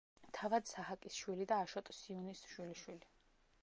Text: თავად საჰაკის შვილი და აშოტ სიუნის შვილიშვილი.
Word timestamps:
თავად 0.37 0.69
საჰაკის 0.71 1.19
შვილი 1.25 1.49
და 1.53 1.61
აშოტ 1.67 1.93
სიუნის 2.01 2.43
შვილიშვილი. 2.55 3.17